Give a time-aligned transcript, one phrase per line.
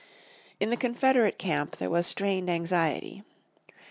[0.59, 3.21] In the Confederate camp there was strained anxiety.